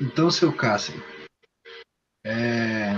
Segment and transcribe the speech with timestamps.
[0.00, 1.02] Então, seu Cássio,
[2.24, 2.92] é...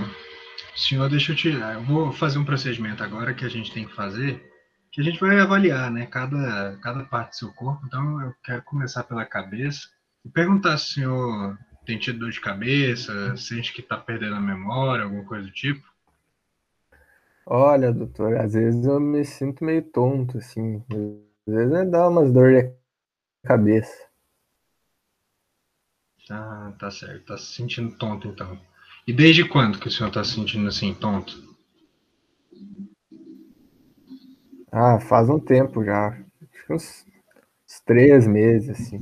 [0.75, 1.49] senhor, deixa eu te.
[1.49, 4.43] Eu vou fazer um procedimento agora que a gente tem que fazer,
[4.91, 6.05] que a gente vai avaliar, né?
[6.07, 7.85] Cada, cada parte do seu corpo.
[7.85, 9.87] Então, eu quero começar pela cabeça
[10.25, 14.41] e perguntar se o senhor tem tido dor de cabeça, sente que está perdendo a
[14.41, 15.87] memória, alguma coisa do tipo.
[17.45, 20.83] Olha, doutor, às vezes eu me sinto meio tonto, assim.
[21.47, 22.73] Às vezes dá umas dores de
[23.43, 24.08] cabeça.
[26.29, 27.25] Ah, tá certo.
[27.25, 28.57] Tá se sentindo tonto, então.
[29.05, 31.37] E desde quando que o senhor tá se sentindo assim, tonto?
[34.71, 36.07] Ah, faz um tempo já.
[36.09, 37.05] Acho que uns,
[37.67, 38.99] uns três meses, assim.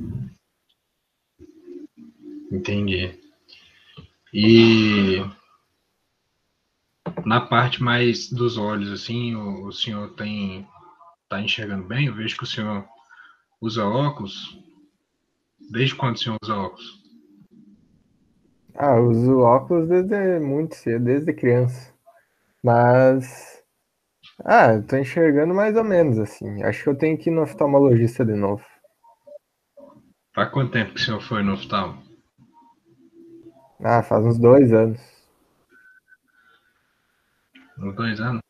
[2.50, 3.18] Entendi.
[4.32, 5.22] E
[7.24, 10.66] na parte mais dos olhos, assim, o, o senhor tem
[11.28, 12.06] tá enxergando bem?
[12.06, 12.86] Eu vejo que o senhor
[13.60, 14.58] usa óculos.
[15.70, 16.97] Desde quando o senhor usa óculos?
[18.74, 21.92] Ah, eu uso óculos desde muito cedo, desde criança.
[22.62, 23.62] Mas.
[24.44, 26.62] Ah, eu tô enxergando mais ou menos assim.
[26.62, 28.64] Acho que eu tenho que ir no oftalmologista de novo.
[30.34, 32.00] Faz quanto tempo que o senhor foi no oftalmo?
[33.82, 35.00] Ah, faz uns dois anos.
[37.78, 38.40] Uns dois anos?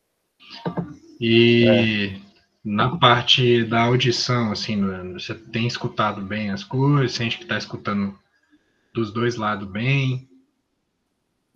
[1.20, 2.20] E é.
[2.64, 4.82] na parte da audição, assim,
[5.12, 7.12] você tem escutado bem as coisas?
[7.12, 8.18] Sente que está escutando
[8.98, 10.28] dos dois lados bem?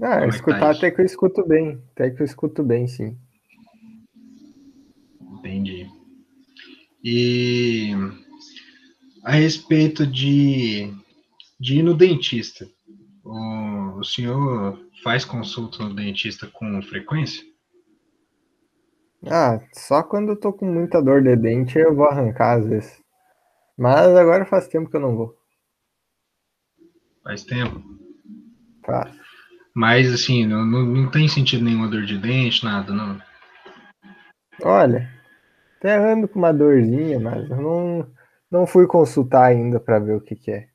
[0.01, 1.83] Ah, escutar é que tá até que eu escuto bem.
[1.93, 3.17] Até que eu escuto bem, sim.
[5.21, 5.89] Entendi.
[7.03, 7.91] E
[9.25, 10.93] a respeito de,
[11.59, 12.69] de ir no dentista,
[13.25, 17.45] o, o senhor faz consulta no dentista com frequência?
[19.27, 23.01] Ah, só quando eu tô com muita dor de dente eu vou arrancar às vezes.
[23.77, 25.42] Mas agora faz tempo que eu não vou.
[27.23, 27.83] Faz tempo?
[28.85, 29.15] Faz.
[29.75, 33.21] Mas assim, não, não, não tem sentido nenhuma dor de dente, nada, não?
[34.63, 35.11] Olha,
[35.79, 38.13] até ando com uma dorzinha, mas eu não,
[38.51, 40.69] não fui consultar ainda para ver o que, que é.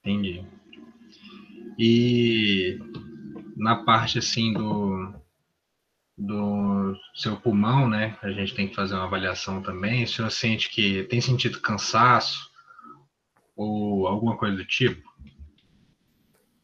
[0.00, 0.46] Entendi.
[1.78, 2.78] E
[3.56, 5.12] na parte assim do,
[6.16, 8.16] do seu pulmão, né?
[8.22, 10.04] A gente tem que fazer uma avaliação também.
[10.04, 12.50] O senhor sente que tem sentido cansaço
[13.56, 15.02] ou alguma coisa do tipo?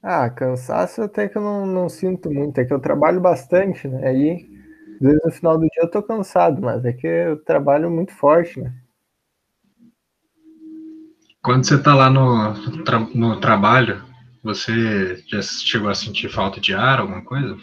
[0.03, 4.08] Ah, cansaço até que eu não, não sinto muito, é que eu trabalho bastante, né?
[4.08, 4.50] Aí,
[4.97, 8.12] às vezes no final do dia eu tô cansado, mas é que eu trabalho muito
[8.12, 8.75] forte, né?
[11.42, 14.03] Quando você tá lá no, tra no trabalho,
[14.42, 17.56] você já chegou a sentir falta de ar, alguma coisa?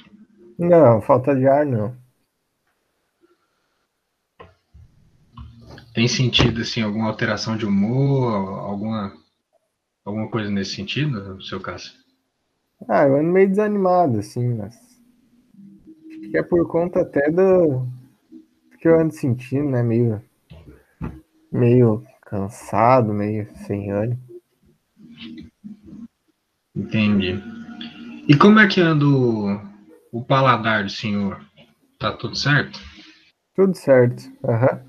[0.58, 1.96] Não, falta de ar não.
[6.00, 9.12] Tem sentido assim alguma alteração de humor, alguma
[10.06, 11.92] alguma coisa nesse sentido, no seu caso?
[12.88, 14.74] Ah, eu ando meio desanimado, assim, mas.
[14.78, 17.86] Acho que é por conta até do.
[18.80, 19.84] que eu ando sentindo, né?
[19.84, 20.24] Meio.
[21.52, 24.22] meio cansado, meio sem ânimo.
[26.74, 27.44] Entendi.
[28.26, 29.60] E como é que anda o,
[30.14, 31.46] o paladar do senhor?
[32.00, 32.80] Tá tudo certo?
[33.54, 34.24] Tudo certo.
[34.46, 34.82] Aham.
[34.82, 34.89] Uhum.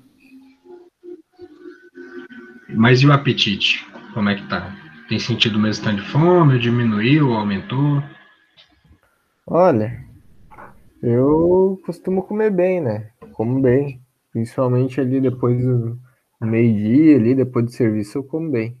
[2.73, 3.85] Mas e o apetite?
[4.13, 4.75] Como é que tá?
[5.07, 6.59] Tem sentido o mesmo tanto de fome?
[6.59, 8.03] Diminuiu, aumentou?
[9.45, 10.05] Olha,
[11.01, 13.11] eu costumo comer bem, né?
[13.33, 14.01] Como bem.
[14.31, 15.99] Principalmente ali depois do
[16.39, 18.77] meio-dia, ali depois do serviço, eu como bem.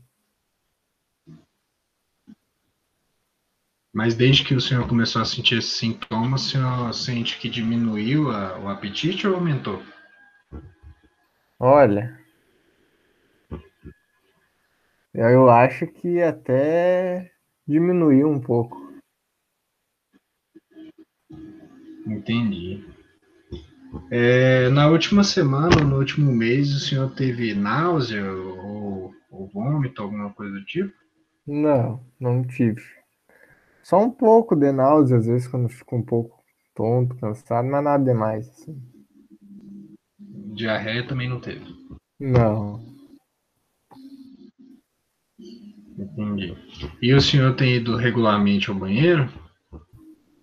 [3.93, 8.31] Mas desde que o senhor começou a sentir esses sintomas, o senhor sente que diminuiu
[8.31, 9.83] a, o apetite ou aumentou?
[11.59, 12.20] Olha,
[15.13, 17.31] eu acho que até
[17.67, 18.77] diminuiu um pouco.
[22.05, 22.85] Entendi.
[24.09, 30.31] É, na última semana, no último mês, o senhor teve náusea ou, ou vômito, alguma
[30.33, 30.93] coisa do tipo?
[31.45, 32.81] Não, não tive.
[33.83, 36.41] Só um pouco de náusea, às vezes, quando fico um pouco
[36.73, 38.47] tonto, cansado, mas nada demais.
[38.49, 38.81] Assim.
[40.53, 41.65] Diarreia também não teve?
[42.19, 42.90] Não.
[46.11, 46.55] Entendi.
[47.01, 49.29] E o senhor tem ido regularmente ao banheiro?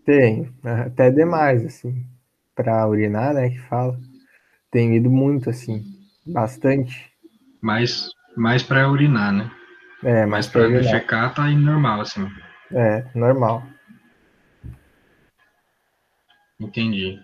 [0.05, 2.07] Tenho, até demais, assim,
[2.55, 3.99] para urinar, né, que fala.
[4.71, 5.85] Tenho ido muito, assim,
[6.27, 7.13] bastante.
[7.61, 9.51] Mais, mais para urinar, né?
[10.03, 12.27] É, mais para defecar tá indo normal, assim.
[12.71, 13.63] É, normal.
[16.61, 17.19] Entendi.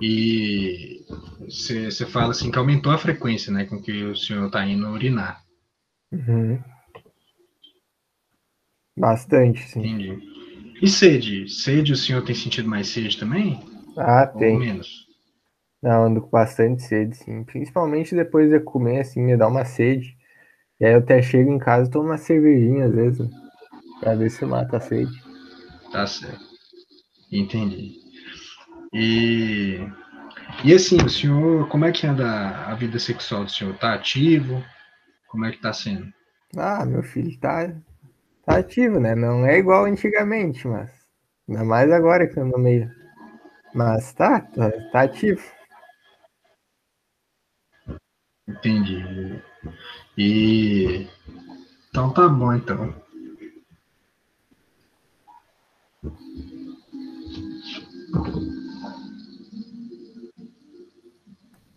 [0.00, 1.04] E
[1.40, 5.42] você fala assim que aumentou a frequência, né, com que o senhor está indo urinar.
[6.12, 6.62] Uhum.
[8.96, 9.80] Bastante, sim.
[9.80, 10.18] Entendi.
[10.82, 11.48] E sede?
[11.48, 13.60] Sede, o senhor tem sentido mais sede também?
[13.96, 14.58] Ah, Ou tem.
[14.58, 15.06] menos?
[15.82, 17.44] Não, ando com bastante sede, sim.
[17.44, 20.16] Principalmente depois de comer, assim, me dá uma sede.
[20.80, 23.30] E aí eu até chego em casa e tomo uma cervejinha, às vezes, né?
[24.00, 25.12] pra ver se mata a sede.
[25.92, 26.44] Tá certo.
[27.32, 28.00] Entendi.
[28.92, 29.78] E,
[30.64, 32.26] e assim, o senhor, como é que anda
[32.66, 33.76] a vida sexual do senhor?
[33.78, 34.64] Tá ativo?
[35.28, 36.06] Como é que tá sendo?
[36.56, 37.74] Ah, meu filho tá,
[38.46, 39.14] tá ativo, né?
[39.14, 40.90] Não é igual antigamente, mas
[41.48, 42.90] ainda mais agora que eu no meio.
[43.74, 45.42] Mas tá, tá, tá ativo.
[48.48, 49.04] Entendi.
[50.18, 51.06] E
[51.90, 52.94] então tá bom então.